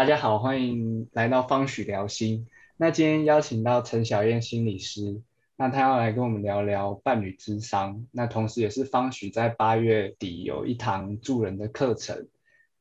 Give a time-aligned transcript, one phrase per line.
[0.00, 2.48] 大家好，欢迎来到方许聊心。
[2.78, 5.20] 那今天邀请到陈小燕心理师，
[5.56, 8.06] 那她要来跟我们聊聊伴侣智商。
[8.10, 12.28] 那同时也是方许在八月底有一堂助人的课程，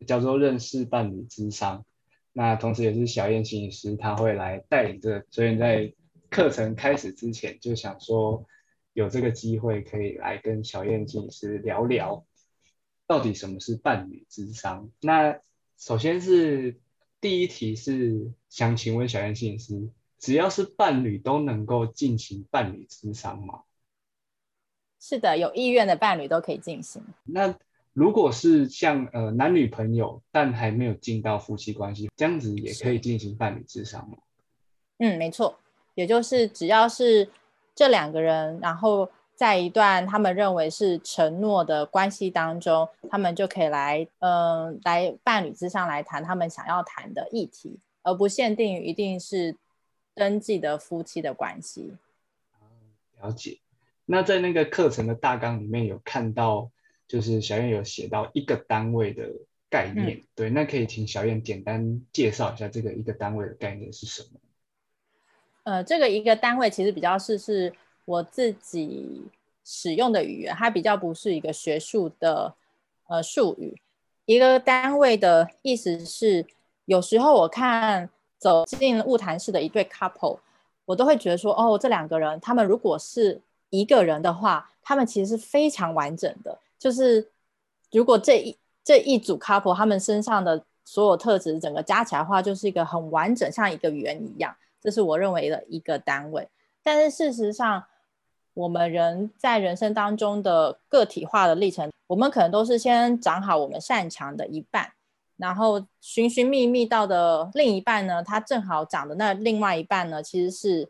[0.07, 1.83] 叫做认识伴侣智商。
[2.31, 5.93] 那同时也是小燕心理师，她会来带领这个，所以在
[6.29, 8.45] 课程开始之前，就想说
[8.93, 12.25] 有这个机会可以来跟小燕心理师聊聊，
[13.07, 14.89] 到底什么是伴侣智商。
[15.01, 15.37] 那
[15.77, 16.79] 首先是。
[17.21, 23.63] 第一题是想请问小燕心理师，只要是伴侣都能够进行伴侣智商吗？
[24.99, 27.01] 是的，有意愿的伴侣都可以进行。
[27.23, 27.57] 那
[27.93, 34.17] 如果是像呃男女朋友，但还没有进到夫妻关系，这样子也可以进行伴侣智商吗？
[34.97, 35.59] 嗯，没错，
[35.95, 37.29] 也就是只要是
[37.75, 39.09] 这两个人，然后。
[39.39, 49.55] 在一段他们认为是承诺的关系当中，他们就可以来，嗯，来伴侣之上来谈他们想要谈的议题，而不限定于一定是
[50.13, 51.93] 登记的夫妻的关系。
[53.21, 53.59] 了解。
[54.03, 56.69] 那在那个课程的大纲里面有看到，
[57.07, 59.31] 就是小燕有写到一个单位的
[59.69, 64.39] 概念，对，那可以请小燕简单介绍一下这个一个单位的概念是什么？
[65.63, 67.73] 呃，这个一个单位其实比较是是。
[68.09, 69.21] 我自己
[69.63, 72.55] 使用的语言，它比较不是一个学术的
[73.07, 73.79] 呃术语。
[74.25, 76.43] 一个单位的意思是，
[76.85, 80.39] 有时候我看走进物谈室的一对 couple，
[80.85, 86.57] 我都会觉得说，哦，这两个人，他们如果是一个人的话，他们其实是非常完整的。
[86.79, 87.29] 就是
[87.91, 94.55] 如果这一这一组 couple，他们身上的所有特质，整个加起来的话，就是一个很完整，像一个圆一样。
[94.81, 96.47] 这是我认为的一个单位。
[96.81, 97.83] 但是事实上，
[98.59, 104.91] 我们人在人生当中的个体化的历程，我们可能都是先长好我们擅长的一半，
[105.37, 110.89] 然后寻寻觅觅到的另一半呢，它正好长的那另外一半呢，其实是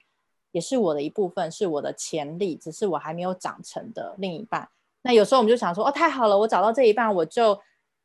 [0.51, 4.67] 也是我的一部分，是我的潜力，只是我还没有长成的另一半。
[5.03, 7.55] 那有时候我们就想说，哦，太好了，我找到这一半，我就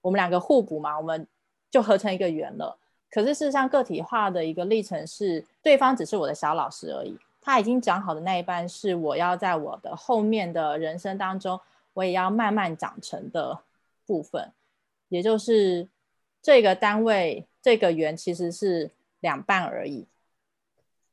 [0.03, 1.27] 我们两个互补嘛，我们
[1.71, 2.79] 就合成一个圆了。
[3.11, 7.17] 可是事实上，个体化的一个历程是，对方只是我的小老师而已。
[7.45, 11.61] 他已经长好的那一半是我要在我的后面的人生当中，
[11.93, 13.61] 我也要慢慢长成的
[14.07, 14.51] 部分，
[15.11, 15.87] 也就是
[16.41, 18.91] 这个单位这个圆其实是
[19.21, 20.07] 两半而已。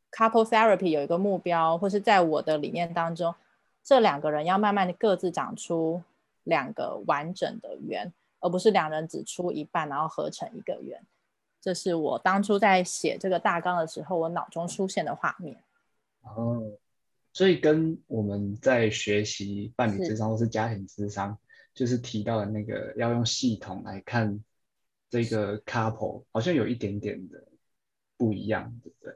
[0.09, 3.35] Couple therapy 有一个目标，或是在我的理念当中，
[3.83, 6.01] 这两个人要慢慢的各自长出
[6.43, 11.01] 两个完整的圆，而不是两人只出一半，然后合成一个圆。
[11.59, 15.57] 这是我当初在写这个大纲的时候，我脑中出现的画面。
[16.23, 16.71] 哦，
[17.33, 21.37] 所以跟我们在学习伴侣智商或是家庭智商，
[21.73, 24.39] 就是提到的那个要用系统来看
[25.09, 27.43] 这个 couple，好像有一点点的
[28.17, 29.15] 不一样，对不对？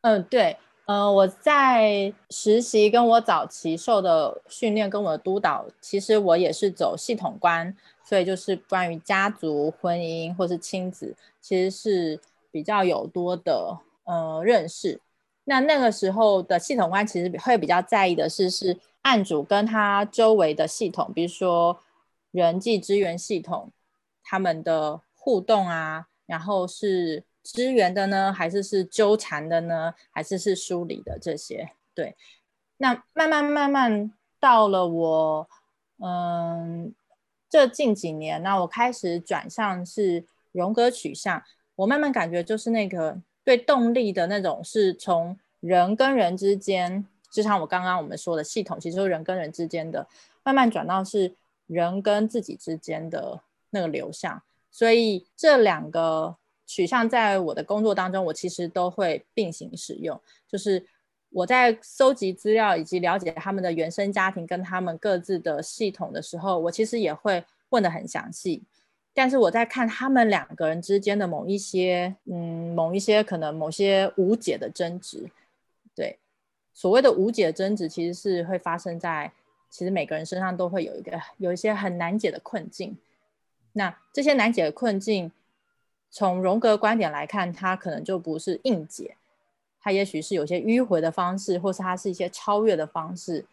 [0.00, 7.74] 嗯，对，嗯，我在实习跟我早期受的训练跟我的督导，其实我也是走系统观，
[8.04, 12.20] 所以就是关于家族、婚姻或是亲子，其实是
[12.50, 15.00] 比较有多的呃认识。
[15.46, 21.78] 那那个时候的系统观其实会比较在意的是，是案主跟他周围的系统，比如说
[22.30, 23.70] 人际资源系统，
[24.22, 31.72] 他们的互动啊，然后是支援的呢，还是是纠缠的呢，还是是梳理的这些？
[31.94, 32.16] 对。
[32.78, 35.48] 那慢慢慢慢到了我，
[35.98, 36.94] 嗯，
[37.50, 41.42] 这近几年，那我开始转向是荣格取向，
[41.76, 43.20] 我慢慢感觉就是那个。
[43.44, 50.06] 对动力的那种，是从人跟人之间，就像我刚刚我们说的系统，其实是人跟人之间的，
[50.42, 51.34] 慢慢转到是
[51.66, 54.42] 人跟自己之间的那个流向。
[54.70, 56.34] 所以这两个
[56.66, 60.20] 取向在我的工作当中，我其实都会并行使用。
[60.48, 60.84] 就是
[61.30, 68.62] 我在搜集资料以及了解他们的原生家庭跟他们各自的系统的时候，我其实也会问得很详细。
[69.16, 75.30] 但是我在看他们两个人之间的某一些，嗯，某一些可能某些无解的争执，
[75.94, 76.18] 对，
[76.72, 79.30] 所谓的无解争执，其实是会发生在
[79.70, 82.98] 其实每个人身上都会有一个有一些很难解的困境。
[83.74, 85.30] 那这些难解的困境，
[86.10, 89.16] 从荣格观点来看，它可能就不是硬解，
[89.80, 93.46] 它也许是有些迂回的方式，或是它是一些超越的方式。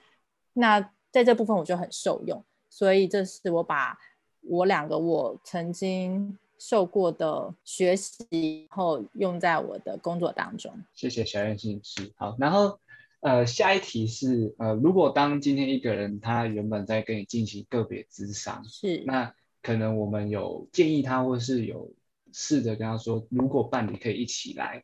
[0.54, 0.82] 那
[1.12, 4.00] 在这部分我就很受用，所以这是我把。
[4.42, 10.72] 我两个我曾经受过的学习后用在我的工作当中。
[10.94, 12.12] 谢谢小燕心理师。
[12.16, 12.80] 好，然后
[13.22, 21.92] 呃下一题是呃如果当今天一个人他原本在跟你进行个别咨商，是那可能我们有建议他或是有
[22.34, 24.84] 试着跟他说，如果伴侣可以一起来，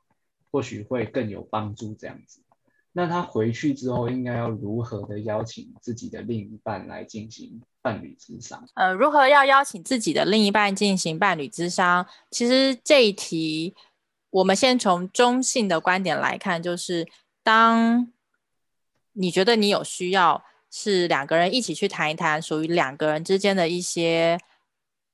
[0.52, 2.42] 或许会更有帮助这样子。
[2.92, 7.62] 那他回去之后，应该要如何的邀请自己的另一半来进行
[7.94, 8.68] 伴侣智商？
[8.76, 12.06] 呃，如何要邀请自己的另一半进行伴侣智商？
[12.30, 13.76] 其实这一题，
[14.30, 17.08] 我们先从中性的观点来看，就是
[17.44, 18.12] 当
[19.14, 24.38] 你觉得你有需要，是两个人一起去谈一谈属于两个人之间的一些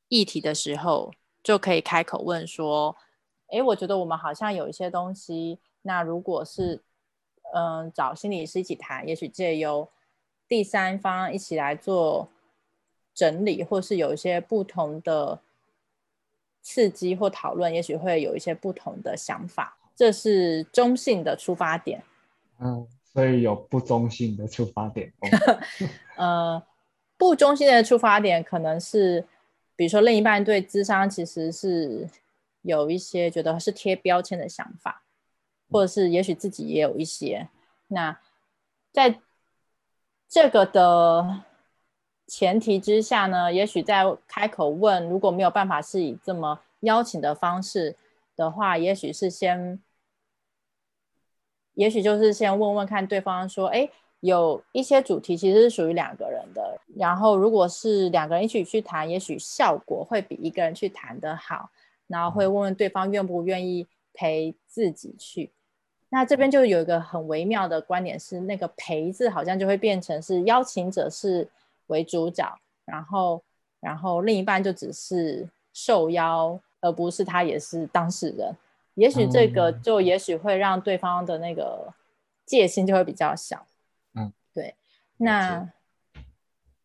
[0.09, 2.95] 议题的时候，就可以开口问说
[3.51, 6.83] ：“诶，我觉得我们好像有一些东西，那如果是……”
[7.55, 9.87] 嗯，找心理师一起谈，也许借由
[10.47, 12.27] 第三方一起来做
[13.13, 15.39] 整理，或是有一些不同的
[16.61, 19.77] 刺激或讨论，也许会有一些不同的想法。
[19.95, 22.03] 这是中性的出发点。
[22.59, 25.13] 嗯，所以有不中性的出发点。
[26.17, 26.61] 呃，
[27.17, 29.25] 不中性的出发点可能是，
[29.75, 32.09] 比如说另一半对智商其实是
[32.61, 35.01] 有一些觉得是贴标签的想法。
[35.71, 37.49] 或者是，也许自己也有一些。
[37.87, 38.19] 那
[38.91, 39.19] 在
[40.29, 41.41] 这个的
[42.27, 47.95] 前提之下呢，也许在开口问，如果没有办法是以这么邀请的方式
[48.35, 49.79] 的话，也许是先，
[51.73, 53.89] 也许就是先问问看对方说，哎，
[54.21, 56.79] 有一些主题其实是属于两个人的。
[56.95, 61.69] 然后，如果是两个人一起去谈，也许效果会比一个人去谈的好。
[62.07, 65.51] 然后会问问对方愿不愿意陪自己去。
[66.09, 71.49] 那这边就有一个很微妙的观点，是那个陪字好像就会变成是邀请者是
[71.87, 73.43] 为主角，然后
[73.79, 78.55] 然后另一半就只是受邀，而不是他也是当事人。
[78.95, 81.93] 也许这个就也许会让对方的那个
[82.45, 83.65] 戒心就会比较小。
[84.15, 84.75] 嗯，对。
[85.17, 85.67] 那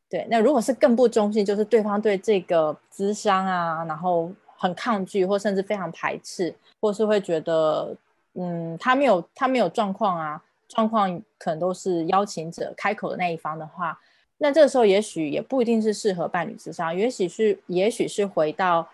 [0.08, 7.96] 对，那如果是更不中性，就是对方对这个咨商啊，然后很抗拒，或甚至非常排斥，或是会觉得。
[8.34, 13.98] 嗯，他没有，他没有状况啊，状况可能都是邀请者开口的那一方的话，
[14.38, 18.88] 那这个时候也许也不一定是适合伴侣之上，也许是，也许是回到，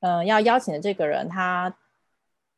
[0.00, 1.74] 嗯，要邀请的这个人他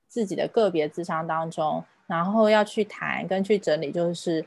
[0.07, 4.47] 自己的个别智商当中，然后要去谈跟去整理，就是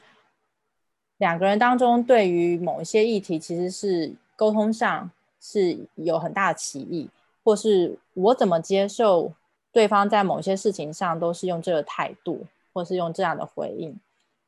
[1.18, 5.12] 两个人当中对于某一些议题，其实是沟通上
[5.42, 7.10] 是有很大的歧义，
[7.44, 9.34] 或是我怎么接受。
[9.72, 12.44] 对方在某些事情上都是用这个态度，
[12.74, 13.96] 或是用这样的回应，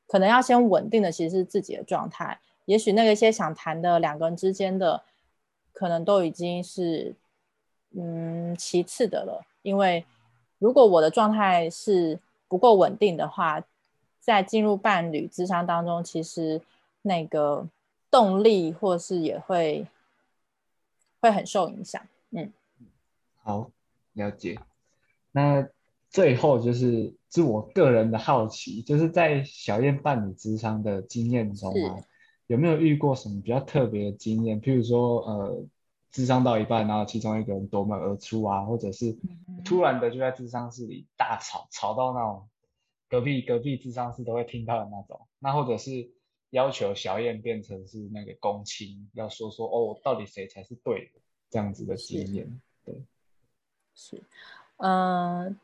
[0.08, 2.40] 可能要先稳定的其实是自己的状态。
[2.66, 5.04] 也许那个些想谈的两个人之间的，
[5.74, 7.16] 可能都已经是
[7.92, 9.46] 嗯其次的了。
[9.62, 10.06] 因为
[10.60, 13.64] 如果我的状态是不够稳定的话，
[14.20, 16.62] 在进入伴侣智商当中，其实
[17.02, 17.68] 那个
[18.10, 19.88] 动力或是也会
[21.20, 22.02] 会很受影响。
[22.30, 22.52] 嗯，
[23.42, 23.70] 好，
[24.14, 24.60] 了解。
[25.32, 25.68] 那
[26.10, 31.98] 最后就是自我个人的好奇，就是在小燕伴侣智商的经验中啊，
[32.52, 34.62] 有没有遇过什么比较特别的经验？
[34.62, 35.66] 譬如说，呃，
[36.12, 39.16] 智商到一半，然后其中一个人夺门而出啊，或者是
[39.64, 42.50] 突然的就在智商室里大吵，吵到那种
[43.08, 45.26] 隔壁隔壁智商室都会听到的那种。
[45.40, 46.12] 那或者是
[46.50, 52.62] 要求小燕变成是那个公亲，要说说哦，到底谁才是对的这样子的经验？
[52.84, 52.94] 对，
[53.96, 54.22] 是。
[54.76, 55.58] 嗯，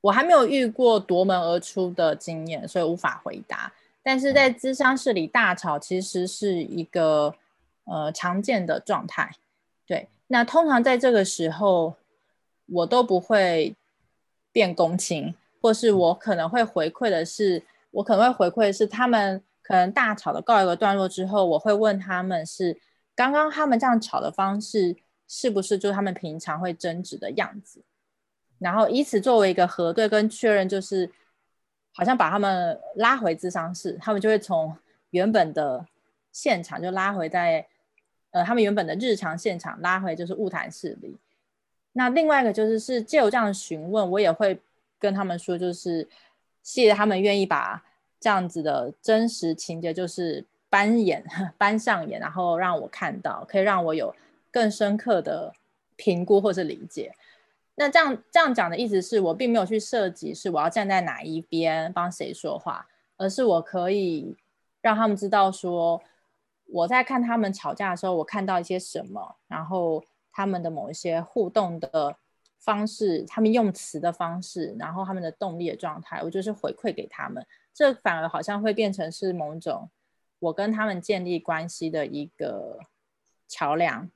[0.00, 3.72] 我还没有遇过夺门而出的经验，所以无法回答。
[4.02, 7.34] 但是在咨商室里大吵，其实是一个
[7.84, 9.30] 呃常见的状态。
[9.86, 11.94] 对，那通常在这个时候，
[12.66, 13.74] 我都不会
[14.50, 22.80] 变公情，或是我可能会回馈的是，我可能会回馈的是，他们可能大吵的告一个段落之后，我会问他们是
[23.14, 24.96] 刚刚他们这样吵的方式，
[25.28, 27.82] 是不是就是他们平常会争执的样子？
[28.58, 31.10] 然后以此作为一个核对跟确认，就是
[31.92, 34.74] 好像把他们拉回智商室，他们就会从
[35.10, 35.86] 原本的
[36.32, 37.66] 现场就拉回在
[38.30, 41.16] 呃他们原本的日常现场拉回就是物谈室里。
[41.92, 44.58] 那另外一个就是是借由这样的询问，我也会
[44.98, 46.08] 跟他们说，就是
[46.62, 47.84] 谢谢他们愿意把
[48.18, 51.22] 这样子的真实情节就是搬演
[51.58, 54.14] 搬上演，然后让我看到，可以让我有
[54.50, 55.52] 更深刻的
[55.96, 57.14] 评估或是理解。
[57.74, 62.86] 那这样这样讲的意思是我并没有去设计是我要站在哪一边帮谁说话，
[63.16, 64.36] 而是我可以
[64.82, 66.02] 让他们知道说
[66.66, 72.14] 我在看他们吵架的时候，我看到一些什么，然后他们的某一些互动的
[72.58, 79.88] 方式，他们用词的方式，然后他们的动力的状态，我就是回馈给他们，这反而好像会变成是某种
[80.40, 82.80] 我跟他们建立关系的一个
[83.48, 84.10] 桥梁，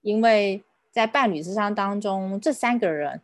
[0.00, 0.64] 因为。
[0.90, 3.20] 在伴侣之商当中，这三个人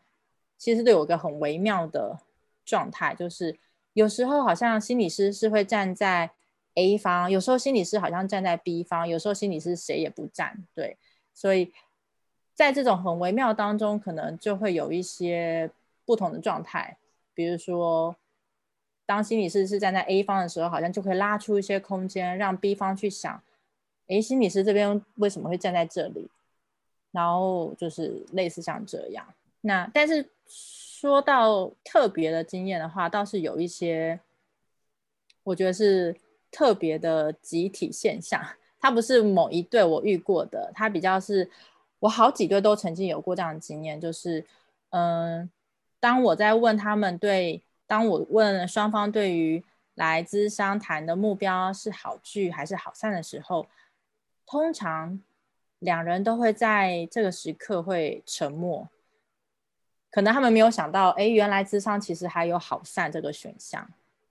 [0.57, 2.19] 其实都有个很微妙的
[2.65, 3.59] 状态，就是
[3.93, 6.31] 有时候好像心理师是会站在
[6.75, 10.97] A 方，有时候心理师好像站在 B 方，有时候心理师谁也不站，对，
[11.35, 11.73] 所以
[12.55, 15.71] 在这种很微妙当中，可能就会有一些
[16.05, 16.97] 不同的状态，
[17.35, 18.17] 比如说。
[19.09, 23.41] 当心理师是站在 A 方的时候，好像就可以拉出一些空间，让 B 方去想：
[24.09, 26.29] 哎，心理师这边为什么会站在这里？
[27.17, 29.27] 然后就是类似像这样。
[29.63, 34.21] 那但是说到特别的经验的话，倒是有一些，
[35.43, 36.15] 我觉得是
[36.51, 38.41] 特别的集体现象。
[38.79, 41.51] 它不是某一对我遇过的，它比较是
[42.01, 44.45] 我好几对都曾经有过这样的经验，就是
[44.91, 45.51] 嗯，
[45.99, 47.63] 当我在问他们对。
[47.89, 49.63] 当我问双方对于
[49.95, 53.65] 来资商谈的目标是好聚还是好散的时候，
[54.45, 55.23] 通常
[55.79, 58.89] 两人都会在这个时刻会沉默，
[60.11, 63.89] 可能他们没有想到，哎，原来智商其实还有好散这个选项。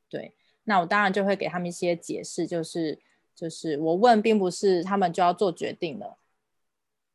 [0.09, 0.33] 对，
[0.63, 2.99] 那我当然就会给他们一些解释，就是
[3.35, 6.17] 就是我问并不是他们就要做决定了，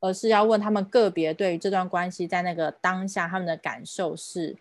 [0.01, 4.57] 而是要问他们个别对于这段关系在那个当下他们的感受是。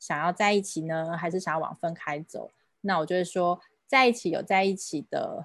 [0.00, 2.50] 想要在一起呢，还是想要往分开走？
[2.82, 5.42] 那我就会说，在一起有在一起的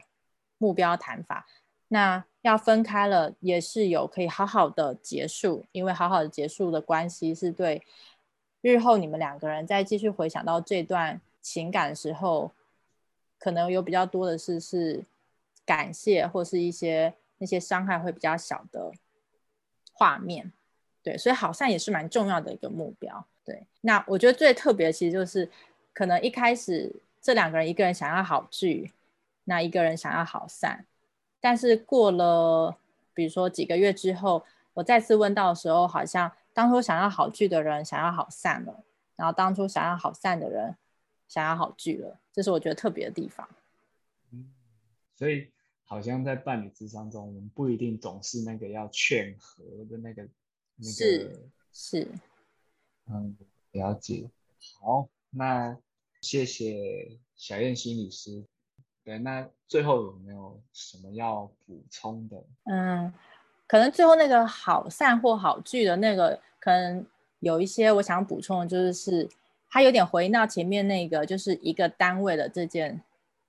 [0.57, 1.47] 目标谈法。
[1.89, 7.83] 那要分开了，也是有可以好好的结束，因为好好的结束的关系是对
[8.61, 12.51] 日后你们两个人再继续回想到这段情感的时候，
[13.37, 15.03] 可能有比较多的是是
[15.65, 18.91] 感谢，或是一些那些伤害会比较小的
[19.91, 20.51] 画面。
[21.01, 23.25] 对，所以好散也是蛮重要的一个目标。
[23.43, 25.49] 对，那我觉得最特别其实就是，
[25.93, 28.91] 可能一开始这两个人，一个人想要好聚，
[29.45, 30.85] 那一个人想要好散，
[31.41, 32.77] 但是过了，
[33.13, 34.43] 比如说几个月之后，
[34.73, 38.83] 我再次问到的时候，好像当初想要好聚的人想要好散了，
[39.15, 40.75] 然后当初想要好散的人
[41.27, 43.47] 想要好聚了，这是我觉得特别的地方。
[44.31, 44.51] 嗯，
[45.15, 45.49] 所以
[45.83, 50.23] 好像在伴侣之商中，我们不一定总是那个要劝和的那个
[50.75, 52.07] 那个是是。
[53.07, 53.37] 嗯，
[53.71, 54.29] 了解。
[54.81, 55.77] 好，那
[56.21, 58.43] 谢谢小燕心理师。
[59.09, 62.37] 对，那最后有没有什么要补充的？
[62.65, 63.11] 嗯，
[63.65, 67.03] 可能最后那个好散或好聚的那个，可能
[67.39, 69.27] 有一些我想补充的，就是是
[69.67, 73.01] 它有点回应到前面那个，就是一个单位的这件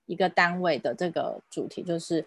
[0.06, 2.26] 一个单位的这个主题，就是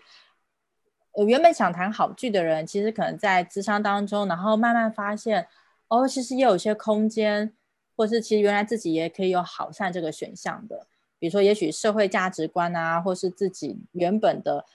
[1.14, 5.48] 我原本想谈好聚的人，其实可能在智商当中，然后慢慢发现。
[5.88, 7.52] 哦，其实也有些空间，
[7.96, 10.88] 或是其实原来自己也可以有好善这个选项的。
[11.24, 14.66] 比如说，也许社会价值观啊，或是自己原本的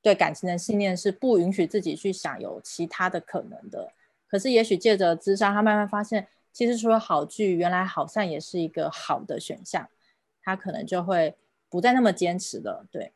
[0.00, 3.92] 对感情的信念是不允许自己去想有其他的可能的。
[4.28, 9.88] 可是，也许借着智商，他慢慢发现，其实除了好聚，原来好善也是一个好的选项。
[10.44, 11.34] 他可能就会
[11.68, 12.86] 不再那么坚持了。
[12.92, 13.10] 对，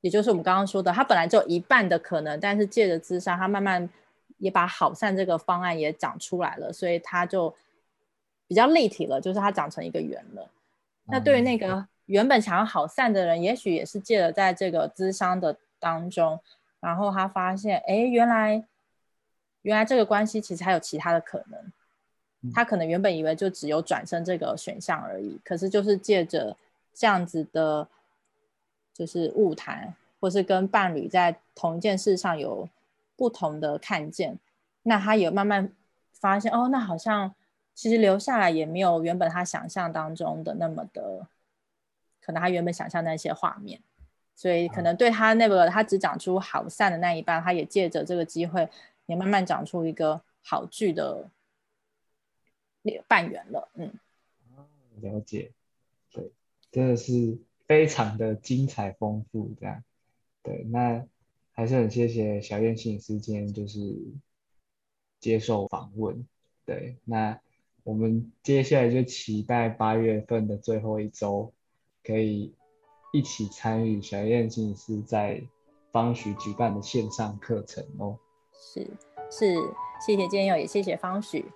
[0.00, 3.90] 也就是我们刚刚说的，他本来就一半的可能，但是借着智商，他慢慢。
[4.36, 7.52] 也把好散这个方案也长出来了，所以他就
[8.46, 10.48] 比较立体了，就是他长成一个圆了。
[11.08, 16.38] 那对于那个原本想要好散的人，也许也是借了在这个咨商的当中，
[16.80, 18.64] 然后他发现，哎，原来
[19.62, 22.52] 原来这个关系其实还有其他的可能。
[22.52, 26.56] 他可能原本以为就只有转身这个选项而已，可是就是借着
[26.94, 27.88] 这样子的，
[28.94, 32.68] 就是误谈，或是跟伴侣在同一件事上有。
[33.18, 34.38] 不同的看见，
[34.84, 35.72] 那他也慢慢
[36.12, 37.34] 发现哦，那好像
[37.78, 41.28] 其实留下来也没有原本他想象当中的那么的，
[42.20, 43.80] 可能他原本想象那些画面，
[44.34, 48.68] 所以可能对他那个他只长出好散的那一半，他也借着这个机会，
[49.06, 51.30] 也慢慢长出一个好剧的
[53.06, 53.68] 半圆了。
[53.74, 53.92] 嗯，
[55.00, 55.52] 了解，
[56.10, 56.32] 对，
[56.72, 59.84] 真的是非常的精彩丰富，这样，
[60.42, 61.06] 对，那。
[61.52, 63.80] 还是很谢谢小燕心理师今天就是
[65.18, 66.24] 接受访问，
[66.64, 67.40] 对，那
[67.88, 71.50] 我们接下来就期待八月份的最后一周，
[72.04, 72.54] 可以
[73.14, 75.42] 一起参与小燕心理师在
[75.90, 78.18] 方许举办的线上课程哦。
[78.52, 78.86] 是
[79.30, 79.54] 是，
[80.06, 81.46] 谢谢建佑，也谢谢方许。